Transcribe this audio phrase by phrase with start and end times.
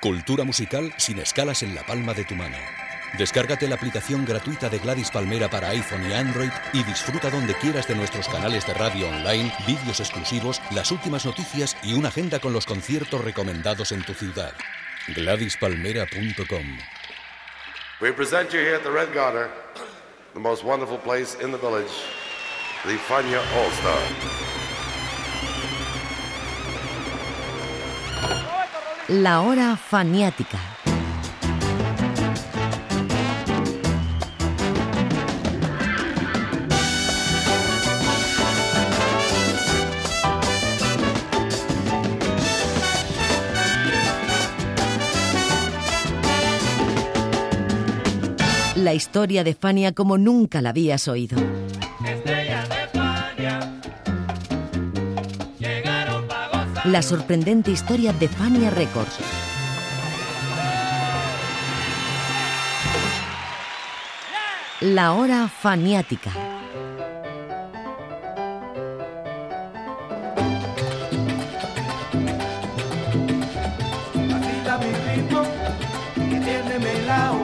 [0.00, 2.56] Cultura musical sin escalas en la palma de tu mano.
[3.18, 7.86] Descárgate la aplicación gratuita de Gladys Palmera para iPhone y Android y disfruta donde quieras
[7.86, 12.54] de nuestros canales de radio online, vídeos exclusivos, las últimas noticias y una agenda con
[12.54, 14.54] los conciertos recomendados en tu ciudad.
[15.08, 16.78] GladysPalmera.com
[18.00, 19.50] We present you here at the Red Garter,
[20.32, 21.92] the most wonderful place in the village,
[22.86, 24.49] the Fania All Star.
[29.10, 30.60] La hora faniática.
[48.76, 51.36] La historia de Fania como nunca la habías oído.
[56.90, 59.16] La sorprendente historia de Fania Records.
[64.80, 66.30] La hora faniática.
[74.34, 75.42] Así mi ritmo
[76.16, 77.40] que tiene melao.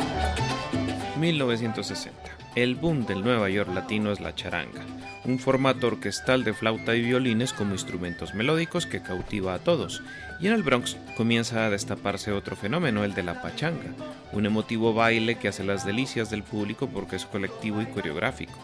[1.20, 2.10] 1960.
[2.56, 4.80] El boom del Nueva York latino es la charanga,
[5.26, 10.02] un formato orquestal de flauta y violines como instrumentos melódicos que cautiva a todos.
[10.40, 13.94] Y en el Bronx comienza a destaparse otro fenómeno, el de la pachanga,
[14.32, 18.58] un emotivo baile que hace las delicias del público porque es colectivo y coreográfico.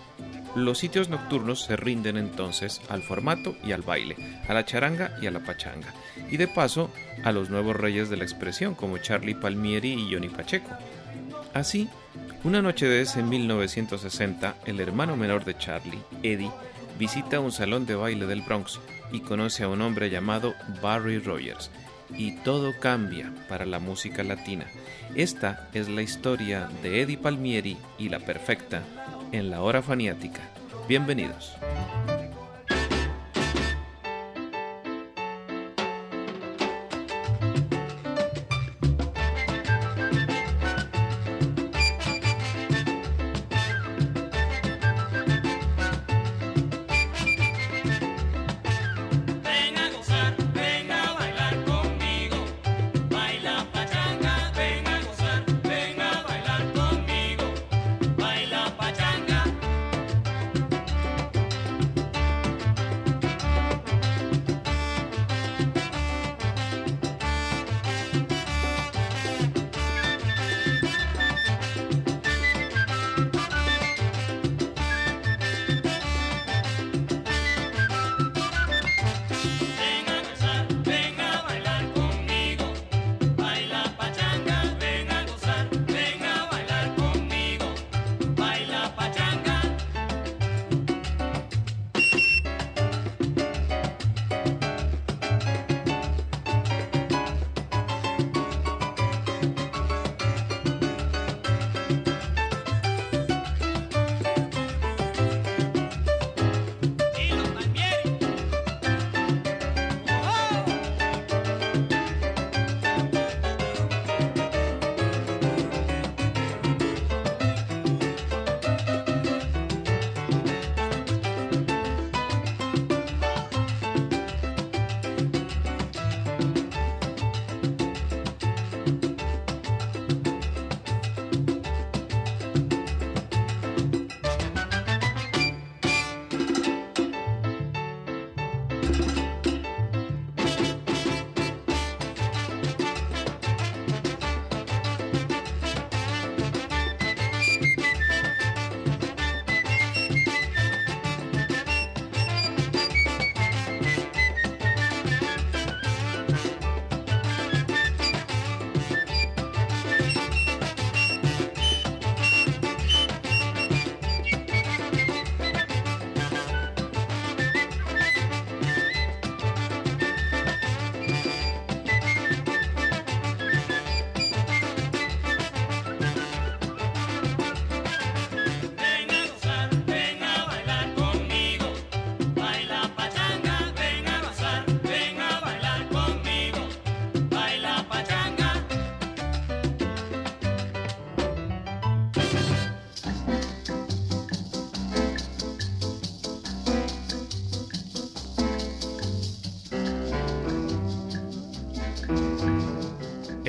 [0.55, 4.17] Los sitios nocturnos se rinden entonces al formato y al baile,
[4.47, 5.93] a la charanga y a la pachanga,
[6.31, 6.91] y de paso
[7.25, 10.71] a los nuevos reyes de la expresión como Charlie Palmieri y Johnny Pacheco.
[11.55, 11.89] Así,
[12.45, 16.51] una noche de ese en 1960, el hermano menor de Charlie, Eddie,
[16.99, 18.81] visita un salón de baile del Bronx
[19.13, 21.71] y conoce a un hombre llamado Barry Rogers.
[22.17, 24.67] Y todo cambia para la música latina.
[25.15, 28.83] Esta es la historia de Eddie Palmieri y La Perfecta
[29.31, 30.41] en la hora faniática.
[30.89, 31.57] Bienvenidos.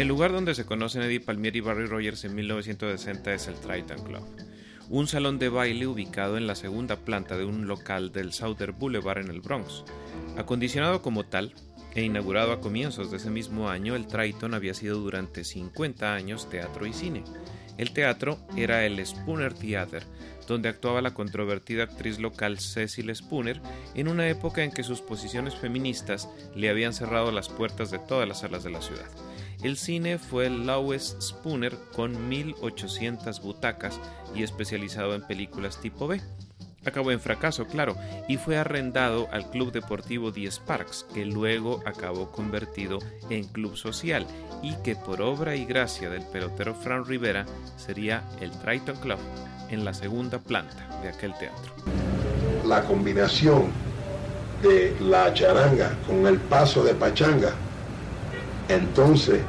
[0.03, 4.03] El lugar donde se conocen Eddie Palmieri y Barry Rogers en 1960 es el Triton
[4.03, 4.25] Club,
[4.89, 9.19] un salón de baile ubicado en la segunda planta de un local del Southern Boulevard
[9.19, 9.85] en el Bronx.
[10.35, 11.53] Acondicionado como tal
[11.95, 16.49] e inaugurado a comienzos de ese mismo año, el Triton había sido durante 50 años
[16.49, 17.23] teatro y cine.
[17.77, 20.03] El teatro era el Spooner Theater,
[20.49, 23.61] donde actuaba la controvertida actriz local Cecil Spooner
[23.95, 26.27] en una época en que sus posiciones feministas
[26.57, 29.07] le habían cerrado las puertas de todas las salas de la ciudad.
[29.61, 33.99] El cine fue el Lawes Spooner con 1800 butacas
[34.35, 36.21] y especializado en películas tipo B.
[36.85, 37.95] Acabó en fracaso, claro,
[38.27, 44.27] y fue arrendado al club deportivo The Sparks, que luego acabó convertido en club social
[44.61, 47.45] y que por obra y gracia del pelotero Fran Rivera
[47.77, 49.19] sería el Triton Club
[49.69, 51.73] en la segunda planta de aquel teatro.
[52.65, 53.67] La combinación
[54.61, 57.53] de la charanga con el paso de pachanga,
[58.69, 59.39] entonces,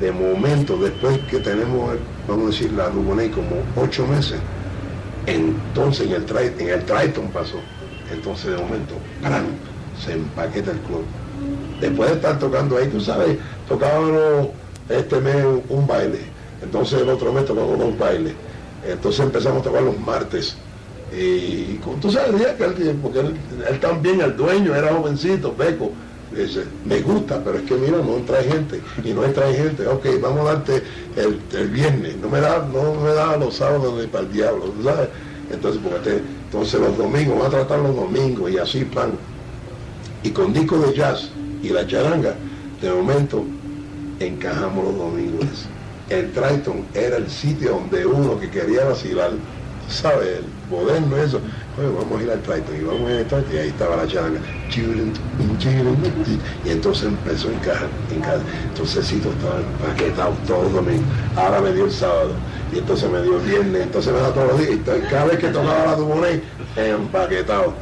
[0.00, 4.38] de momento, después que tenemos, vamos a decir, la Duboney como ocho meses,
[5.26, 7.58] entonces en el, Triton, en el Triton pasó.
[8.12, 9.44] Entonces de momento, ¡pram!
[10.04, 11.04] se empaqueta el club.
[11.80, 13.38] Después de estar tocando ahí, tú sabes,
[13.68, 14.48] tocábamos
[14.88, 16.20] este mes un baile.
[16.62, 18.34] Entonces el otro mes tocábamos dos bailes.
[18.86, 20.56] Entonces empezamos a tocar los martes.
[21.16, 23.36] Y tú sabes, que él, porque él,
[23.68, 25.92] él también, el dueño, era jovencito, Beco.
[26.84, 28.80] Me gusta, pero es que mira, no trae gente.
[29.04, 29.86] Y no trae gente.
[29.86, 30.82] Ok, vamos a darte
[31.16, 32.16] el, el viernes.
[32.16, 35.08] No me da, no me da los sábados ni para el diablo, ¿tú ¿sabes?
[35.50, 35.82] Entonces,
[36.44, 39.12] entonces los domingos, vamos a tratar los domingos y así pan.
[40.22, 41.30] Y con disco de jazz
[41.62, 42.34] y la charanga,
[42.80, 43.44] de momento
[44.20, 45.46] encajamos los domingos.
[46.08, 49.32] El Triton era el sitio donde uno que quería vacilar,
[49.88, 50.38] ¿sabes?
[50.38, 51.40] El moderno eso.
[51.78, 53.96] Oye, vamos a ir al Triton y vamos a ir al Triton y ahí estaba
[53.96, 54.40] la charanga.
[56.64, 58.40] Y entonces empezó a encajar, encajar.
[58.68, 61.04] Entonces Cito estaba empaquetado todo el domingo.
[61.36, 62.32] Ahora me dio el sábado.
[62.72, 64.72] Y entonces me dio el viernes, entonces me da todos los días.
[64.72, 64.78] Y
[65.10, 66.42] cada vez que tocaba la Dubonnet,
[66.76, 67.74] empaquetado.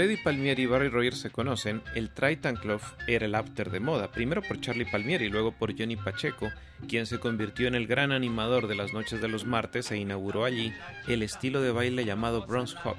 [0.00, 4.10] Eddie Palmieri y Barry Rogers se conocen, el Triton Club era el after de moda,
[4.10, 6.50] primero por Charlie Palmieri y luego por Johnny Pacheco,
[6.88, 10.44] quien se convirtió en el gran animador de las noches de los martes e inauguró
[10.44, 10.72] allí
[11.06, 12.96] el estilo de baile llamado Bronze Hop.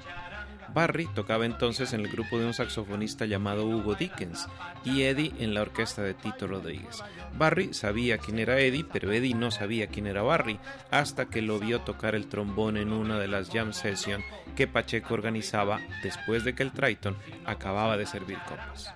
[0.72, 4.46] Barry tocaba entonces en el grupo de un saxofonista llamado Hugo Dickens
[4.84, 7.02] y Eddie en la orquesta de Tito Rodríguez.
[7.36, 10.58] Barry sabía quién era Eddie, pero Eddie no sabía quién era Barry
[10.90, 15.14] hasta que lo vio tocar el trombón en una de las jam sessions que Pacheco
[15.14, 18.94] organizaba después de que el Triton acababa de servir copas.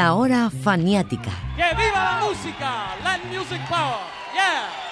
[0.00, 1.30] La hora faniática.
[1.56, 2.96] ¡Que viva la música!
[3.04, 4.00] Land Music Power.
[4.32, 4.89] Yeah.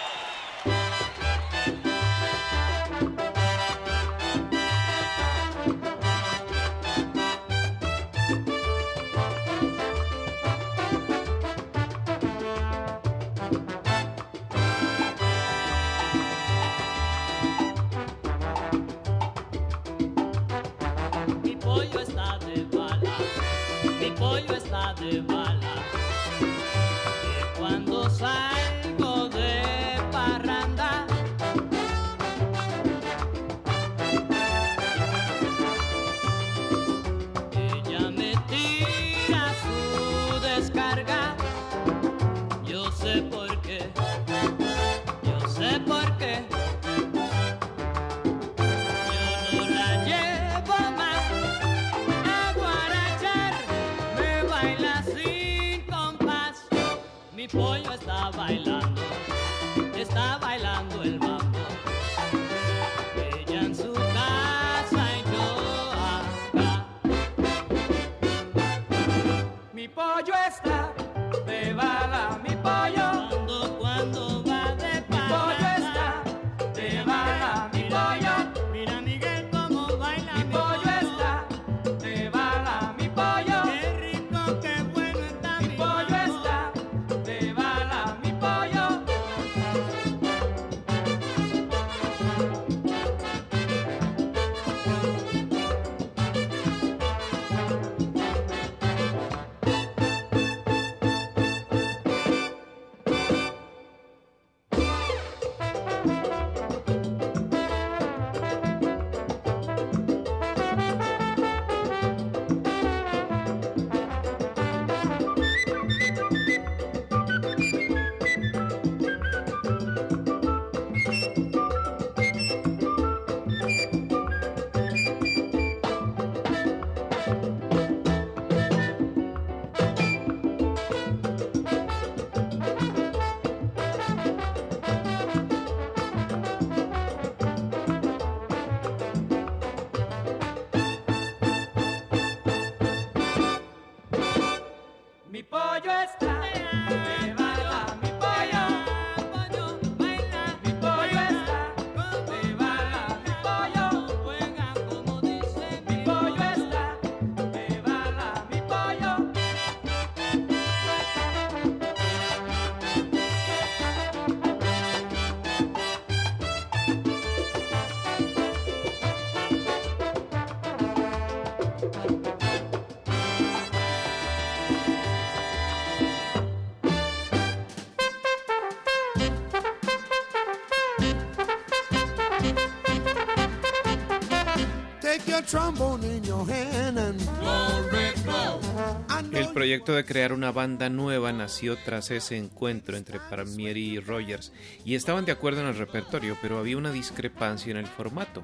[189.33, 194.52] El proyecto de crear una banda nueva nació tras ese encuentro entre Palmieri y Rogers
[194.85, 198.43] y estaban de acuerdo en el repertorio, pero había una discrepancia en el formato,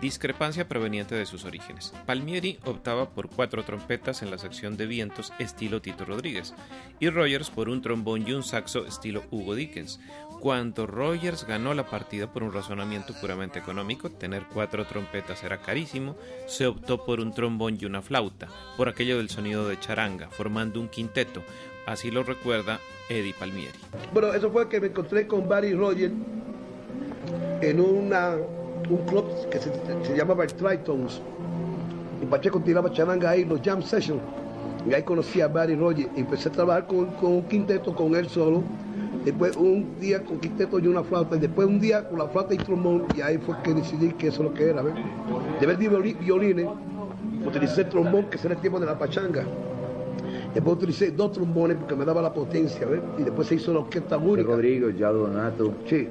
[0.00, 1.92] discrepancia proveniente de sus orígenes.
[2.06, 6.54] Palmieri optaba por cuatro trompetas en la sección de vientos estilo Tito Rodríguez
[7.00, 10.00] y Rogers por un trombón y un saxo estilo Hugo Dickens.
[10.40, 16.14] Cuando Rogers ganó la partida por un razonamiento puramente económico, tener cuatro trompetas era carísimo,
[16.46, 20.78] se optó por un trombón y una flauta, por aquello del sonido de charanga, formando
[20.78, 21.42] un quinteto.
[21.86, 23.78] Así lo recuerda Eddie Palmieri.
[24.12, 26.12] Bueno, eso fue que me encontré con Barry Rogers
[27.62, 28.10] en un
[29.06, 31.22] club que se, llamaba el Tritons.
[32.22, 34.20] Y Pacheco tiraba charanga ahí, los jam sessions.
[34.88, 36.10] Y ahí conocí a Barry Rogers.
[36.14, 38.62] Y empecé a trabajar con un quinteto, con él solo.
[39.26, 41.34] Después un día con quinteto y una flauta.
[41.34, 43.06] Y después un día con la flauta y trombón.
[43.16, 44.82] Y ahí fue que decidí que eso es lo que era.
[44.82, 44.94] ¿ves?
[45.60, 46.68] De ver violi- violines,
[47.44, 49.44] utilicé el trombón, que era el tiempo de la pachanga.
[50.54, 53.00] Después utilicé dos trombones porque me daba la potencia, ¿ves?
[53.18, 54.48] Y después se hizo la orquesta única.
[54.48, 55.74] Rodrigo, ya Donato.
[55.86, 56.08] Sí.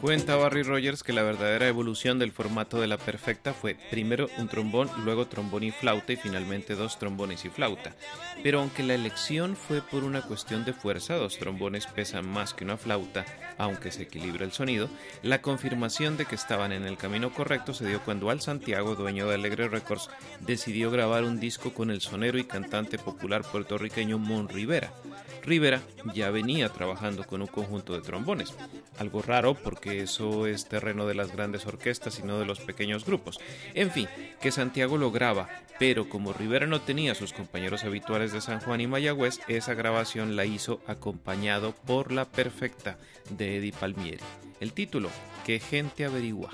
[0.00, 4.48] Cuenta Barry Rogers que la verdadera evolución del formato de la perfecta fue primero un
[4.48, 7.94] trombón, luego trombón y flauta y finalmente dos trombones y flauta.
[8.42, 12.64] Pero aunque la elección fue por una cuestión de fuerza, dos trombones pesan más que
[12.64, 13.26] una flauta,
[13.58, 14.88] aunque se equilibra el sonido,
[15.22, 19.28] la confirmación de que estaban en el camino correcto se dio cuando Al Santiago, dueño
[19.28, 20.08] de Alegre Records,
[20.40, 24.94] decidió grabar un disco con el sonero y cantante popular puertorriqueño Mon Rivera.
[25.42, 25.80] Rivera
[26.14, 28.54] ya venía trabajando con un conjunto de trombones,
[28.98, 33.04] algo raro porque eso es terreno de las grandes orquestas y no de los pequeños
[33.04, 33.38] grupos.
[33.74, 34.08] En fin,
[34.40, 35.48] que Santiago lo graba,
[35.78, 40.36] pero como Rivera no tenía sus compañeros habituales de San Juan y Mayagüez, esa grabación
[40.36, 42.98] la hizo acompañado por La Perfecta
[43.30, 44.24] de Eddie Palmieri.
[44.60, 45.10] El título,
[45.44, 46.50] Que gente averigua.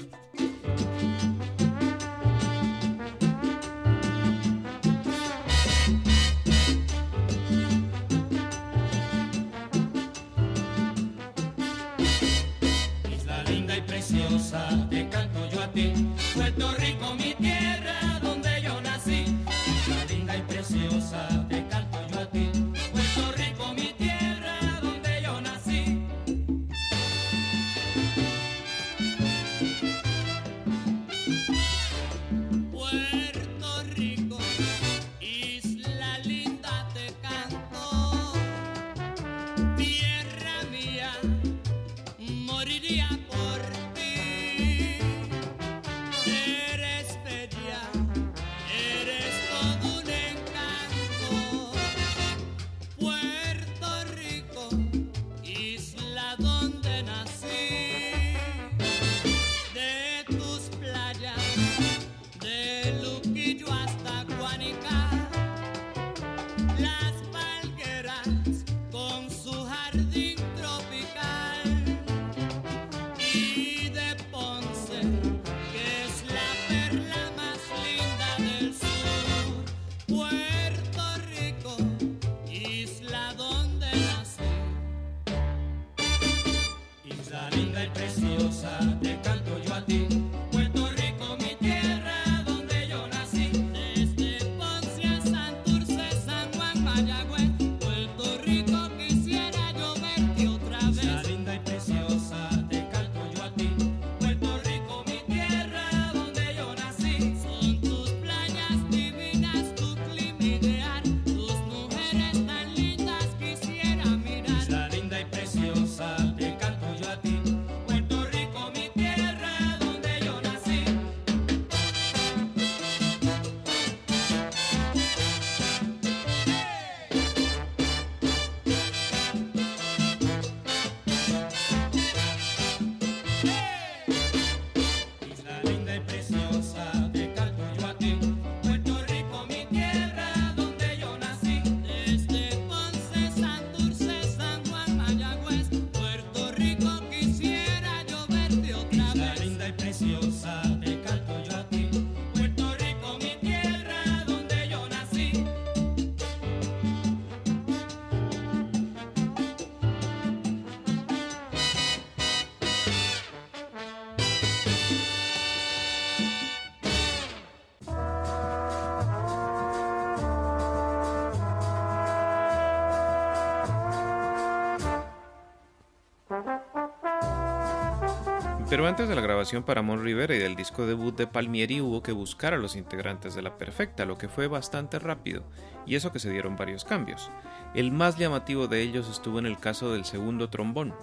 [178.68, 182.02] Pero antes de la grabación para Mon Rivera y del disco debut de Palmieri hubo
[182.02, 185.44] que buscar a los integrantes de La Perfecta, lo que fue bastante rápido,
[185.86, 187.30] y eso que se dieron varios cambios.
[187.74, 190.94] El más llamativo de ellos estuvo en el caso del segundo trombón.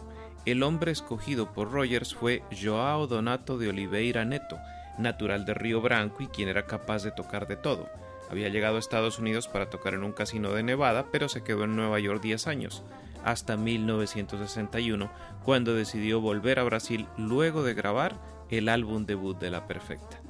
[0.46, 4.58] El hombre escogido por Rogers fue Joao Donato de Oliveira Neto,
[4.98, 7.90] natural de Río Branco y quien era capaz de tocar de todo.
[8.30, 11.64] Había llegado a Estados Unidos para tocar en un casino de Nevada, pero se quedó
[11.64, 12.84] en Nueva York 10 años,
[13.24, 15.12] hasta 1961,
[15.44, 20.24] cuando decidió volver a Brasil luego de grabar el álbum debut de La Perfecta.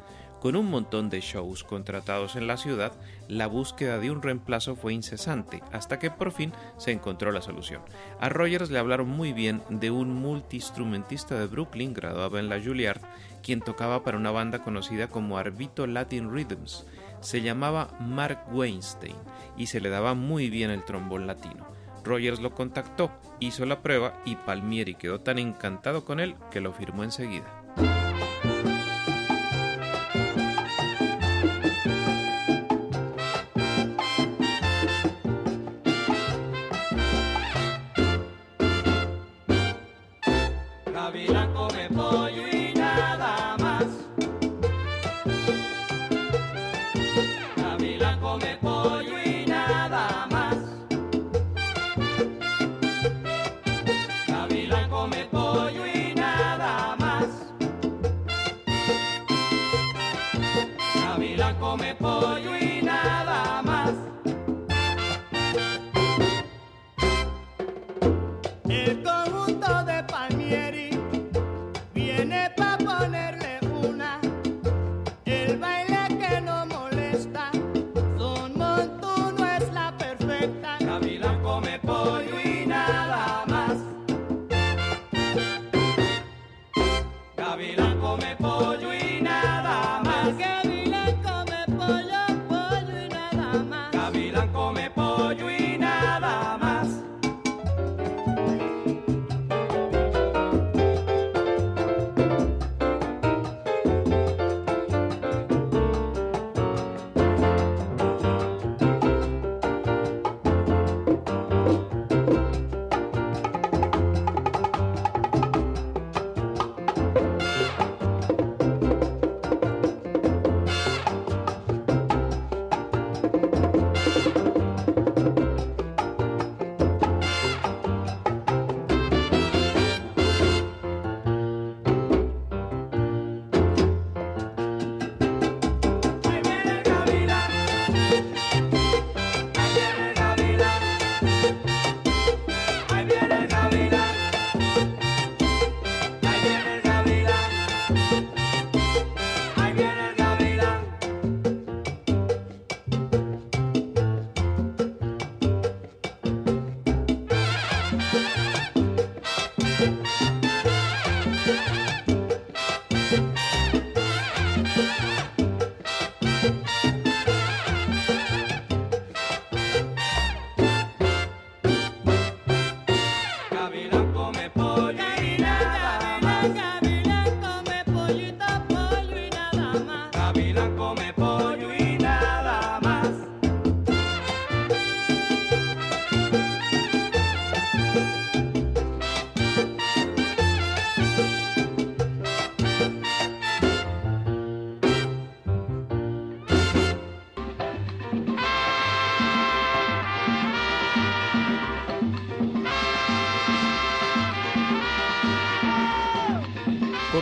[0.44, 2.92] Con un montón de shows contratados en la ciudad,
[3.30, 7.82] la búsqueda de un reemplazo fue incesante, hasta que por fin se encontró la solución.
[8.20, 13.00] A Rogers le hablaron muy bien de un multiinstrumentista de Brooklyn, graduado en la Juilliard,
[13.42, 16.86] quien tocaba para una banda conocida como Arbito Latin Rhythms.
[17.22, 19.16] Se llamaba Mark Weinstein
[19.56, 21.73] y se le daba muy bien el trombón latino.
[22.04, 26.74] Rogers lo contactó, hizo la prueba y Palmieri quedó tan encantado con él que lo
[26.74, 27.62] firmó enseguida.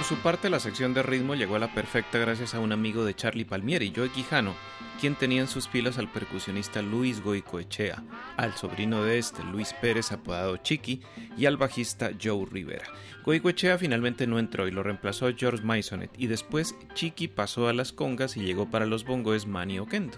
[0.02, 3.06] Por su parte, la sección de ritmo llegó a la perfecta gracias a un amigo
[3.06, 4.56] de Charlie Palmieri, Joe Quijano,
[5.00, 8.04] quien tenía en sus filas al percusionista Luis Goicoechea,
[8.36, 11.02] al sobrino de este, Luis Pérez, apodado Chiqui,
[11.38, 12.86] y al bajista Joe Rivera.
[13.24, 17.94] Goicoechea finalmente no entró y lo reemplazó George Maisonet, y después Chiqui pasó a las
[17.94, 20.18] congas y llegó para los bongos Manny Oquendo.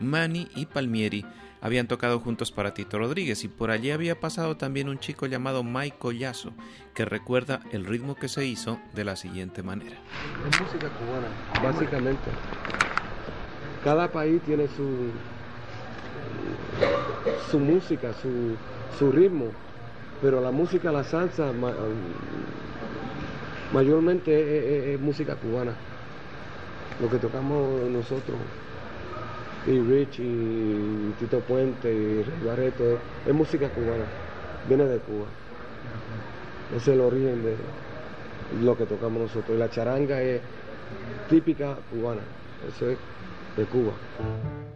[0.00, 1.24] Manny y Palmieri
[1.64, 5.64] habían tocado juntos para Tito Rodríguez y por allí había pasado también un chico llamado
[5.64, 6.52] Mike Collazo
[6.94, 9.96] que recuerda el ritmo que se hizo de la siguiente manera.
[10.46, 11.26] Es música cubana,
[11.62, 12.30] básicamente.
[13.82, 15.10] Cada país tiene su,
[17.50, 18.56] su música, su,
[18.98, 19.46] su ritmo,
[20.20, 21.72] pero la música, la salsa, ma-
[23.72, 24.30] mayormente
[24.90, 25.72] es- es música cubana.
[27.00, 28.36] Lo que tocamos nosotros,
[29.66, 34.04] y Rich, y Tito Puente, y Rey Barreto, es, es música cubana,
[34.68, 35.26] viene de Cuba.
[36.76, 37.56] Ese es el origen de
[38.62, 39.56] lo que tocamos nosotros.
[39.56, 40.40] Y la charanga es
[41.30, 42.22] típica cubana,
[42.68, 42.98] eso es
[43.56, 44.73] de Cuba.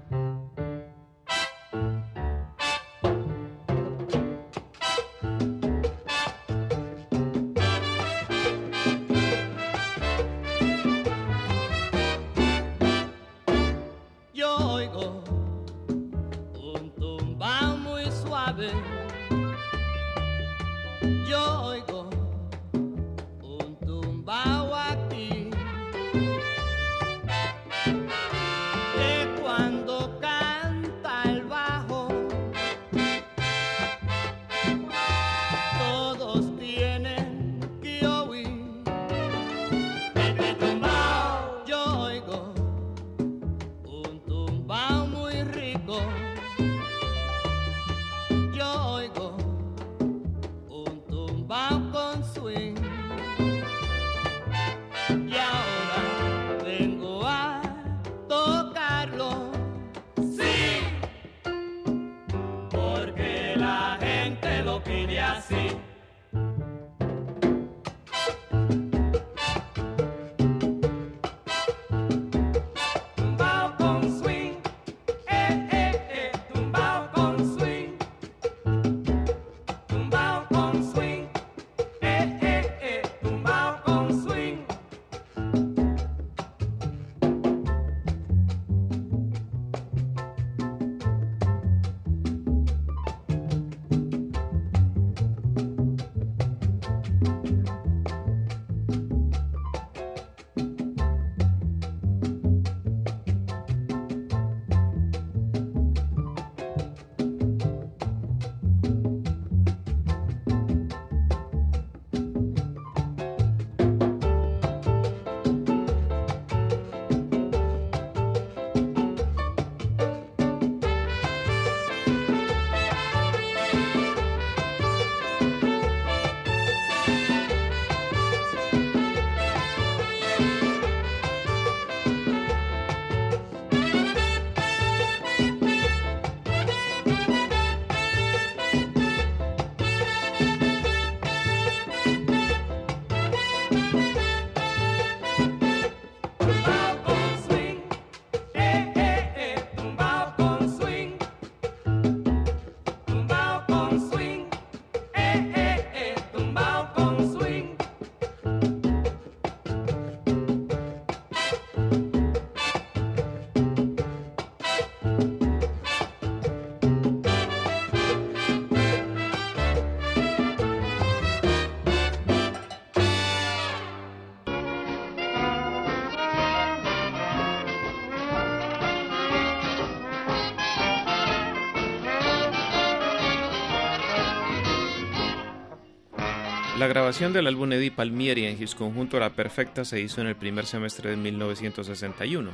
[186.79, 190.37] La grabación del álbum Eddie Palmieri en his conjunto La Perfecta se hizo en el
[190.37, 192.53] primer semestre de 1961.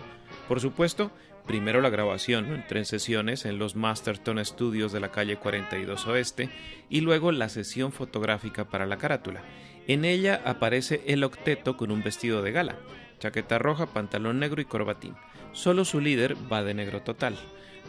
[0.48, 1.10] Por supuesto,
[1.46, 6.48] primero la grabación en tres sesiones en los Masterton Studios de la calle 42 Oeste
[6.88, 9.42] y luego la sesión fotográfica para la carátula.
[9.86, 12.76] En ella aparece el octeto con un vestido de gala,
[13.18, 15.14] chaqueta roja, pantalón negro y corbatín.
[15.52, 17.36] Solo su líder va de negro total.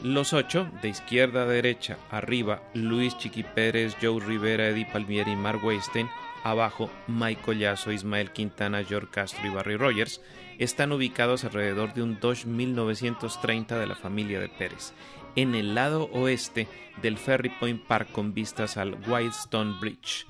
[0.03, 5.63] Los ocho, de izquierda a derecha, arriba, Luis Chiqui Pérez, Joe Rivera, Eddie Palmieri Mark
[5.63, 6.09] Weinstein,
[6.43, 10.21] abajo, Mike Collazo, Ismael Quintana, George Castro y Barry Rogers,
[10.59, 14.93] están ubicados alrededor de un Dodge 1930 de la familia de Pérez,
[15.35, 16.67] en el lado oeste
[17.01, 20.27] del Ferry Point Park con vistas al Whitestone Bridge.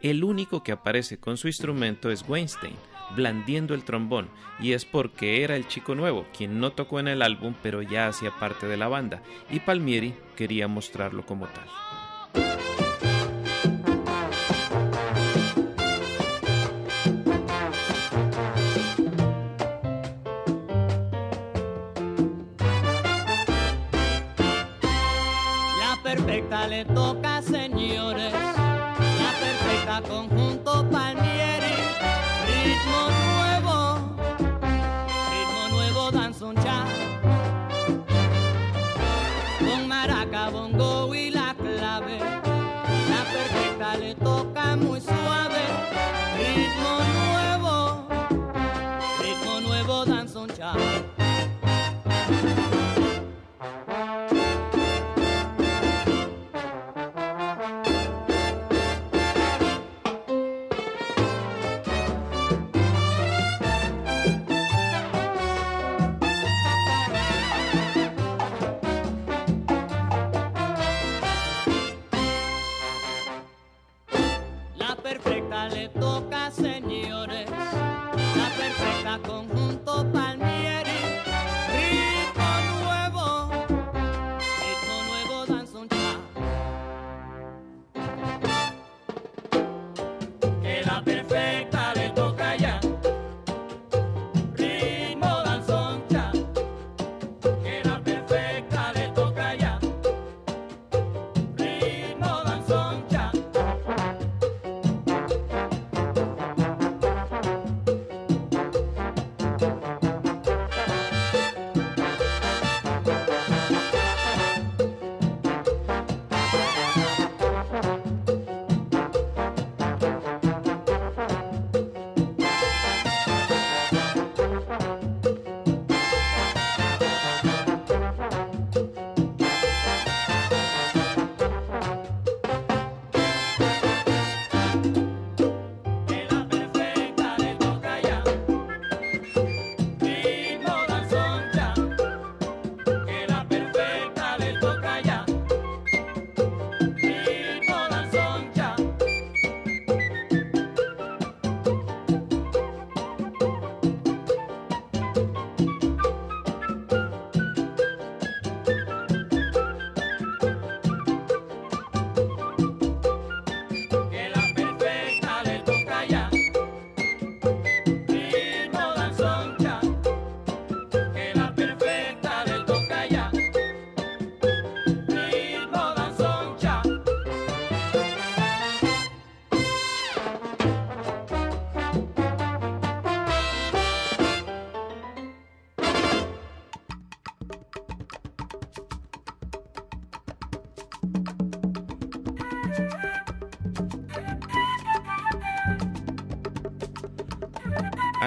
[0.00, 2.74] El único que aparece con su instrumento es Weinstein,
[3.14, 4.28] blandiendo el trombón,
[4.60, 8.08] y es porque era el chico nuevo, quien no tocó en el álbum pero ya
[8.08, 11.66] hacía parte de la banda, y Palmieri quería mostrarlo como tal.
[26.04, 28.32] Perfecta le toca, señores.
[28.32, 31.17] La perfecta conjunto Palmieri.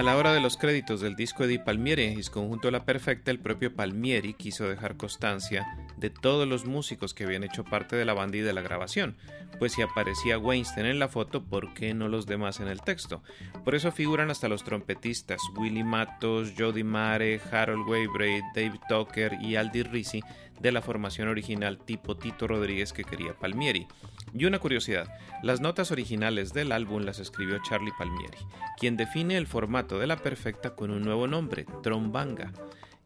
[0.01, 3.37] A la hora de los créditos del disco Eddie Palmieri en conjunto La Perfecta, el
[3.37, 8.15] propio Palmieri quiso dejar constancia de todos los músicos que habían hecho parte de la
[8.15, 9.15] banda y de la grabación,
[9.59, 13.21] pues si aparecía Weinstein en la foto, ¿por qué no los demás en el texto?
[13.63, 19.55] Por eso figuran hasta los trompetistas Willie Matos, Jody Mare, Harold Waybraid, Dave Tucker y
[19.55, 20.23] Aldi Rizzi
[20.62, 23.88] de la formación original tipo Tito Rodríguez que quería Palmieri.
[24.34, 25.07] Y una curiosidad,
[25.43, 28.38] las notas originales del álbum las escribió Charlie Palmieri,
[28.80, 32.51] quien define el formato de la perfecta con un nuevo nombre, Trombanga.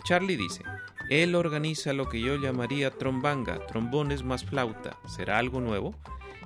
[0.04, 0.64] Charlie dice,
[1.10, 5.96] él organiza lo que yo llamaría trombanga, trombones más flauta, ¿será algo nuevo?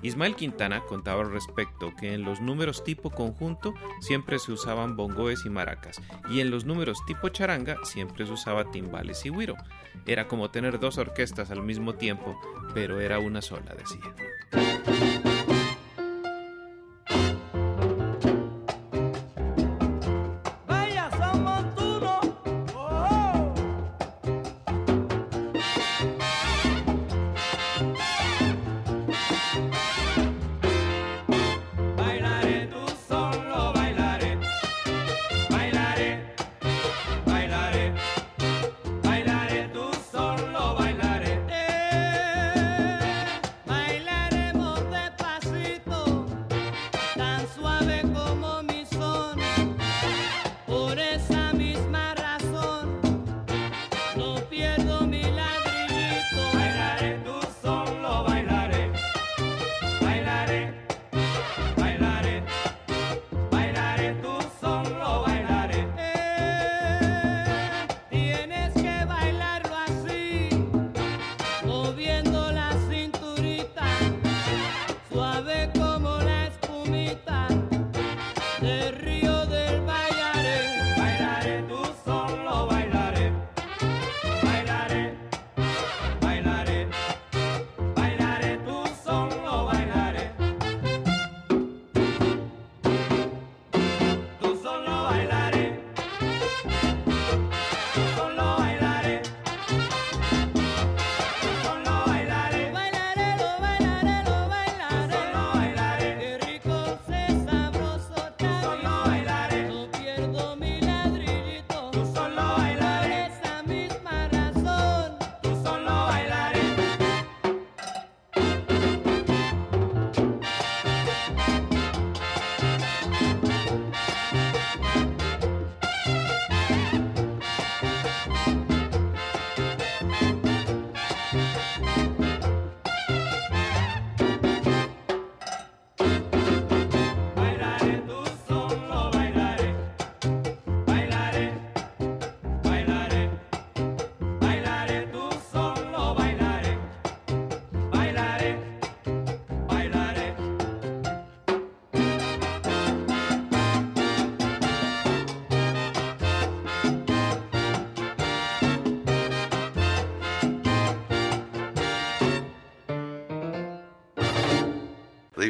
[0.01, 5.45] Ismael Quintana contaba al respecto que en los números tipo conjunto siempre se usaban bongoes
[5.45, 9.55] y maracas, y en los números tipo charanga siempre se usaba timbales y güiro.
[10.05, 12.39] Era como tener dos orquestas al mismo tiempo,
[12.73, 14.98] pero era una sola, decía.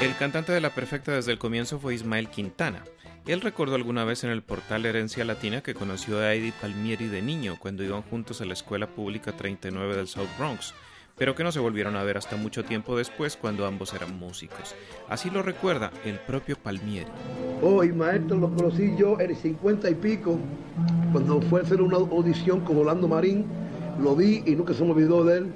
[0.00, 2.84] El cantante de La Perfecta desde el comienzo fue Ismael Quintana.
[3.26, 7.20] Él recordó alguna vez en el portal Herencia Latina que conoció a Eddie Palmieri de
[7.20, 10.72] niño cuando iban juntos a la Escuela Pública 39 del South Bronx,
[11.18, 14.74] pero que no se volvieron a ver hasta mucho tiempo después cuando ambos eran músicos.
[15.10, 17.10] Así lo recuerda el propio Palmieri.
[17.60, 20.38] Oh, y maestro, lo conocí yo en el 50 y pico,
[21.12, 23.44] cuando fue a hacer una audición con Orlando Marín,
[24.00, 25.52] lo vi y nunca se me olvidó de él.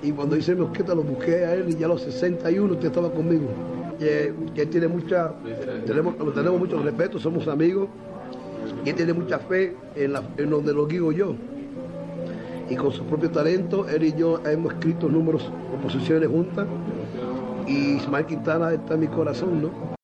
[0.00, 2.86] Y cuando hice mi orquesta lo busqué a él y ya a los 61 usted
[2.86, 3.48] estaba conmigo.
[4.00, 5.34] Que tiene mucha,
[5.84, 7.88] tenemos, tenemos mucho respeto, somos amigos,
[8.82, 11.34] y él tiene mucha fe en, en donde lo guío yo.
[12.70, 16.66] Y con su propio talento, él y yo hemos escrito números, composiciones juntas,
[17.66, 19.99] y Ismael Quintana está en mi corazón, ¿no?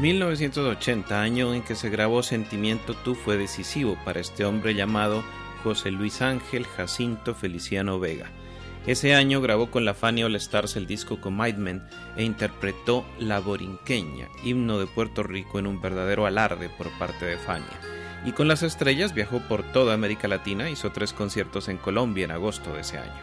[0.00, 5.22] ...1980, año en que se grabó Sentimiento Tú fue decisivo para este hombre llamado
[5.62, 8.30] José Luis Ángel Jacinto Feliciano Vega.
[8.86, 11.82] Ese año grabó con la Fania All Stars el disco Commitment
[12.16, 17.36] e interpretó La Borinqueña, himno de Puerto Rico en un verdadero alarde por parte de
[17.36, 17.78] Fania.
[18.24, 22.30] Y con las estrellas viajó por toda América Latina, hizo tres conciertos en Colombia en
[22.30, 23.20] agosto de ese año.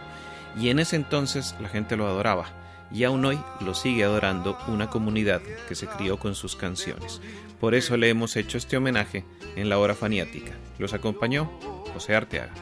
[0.60, 2.46] Y en ese entonces la gente lo adoraba,
[2.92, 7.22] y aún hoy lo sigue adorando una comunidad que se crió con sus canciones.
[7.60, 9.26] Por eso le hemos hecho este homenaje
[9.56, 10.54] en la hora faniática.
[10.78, 11.50] Los acompañó
[11.94, 12.54] José Arteaga.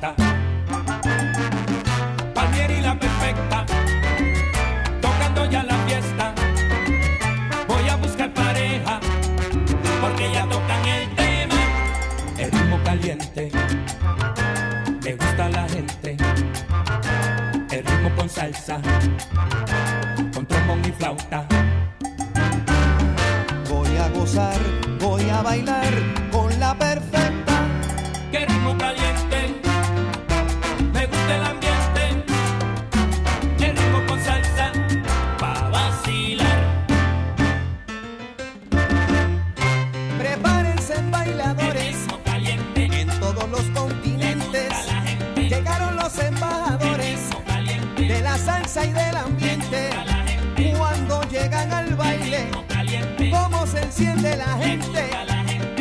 [0.00, 0.35] Trombón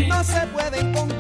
[0.08, 1.15] no se pueden contener.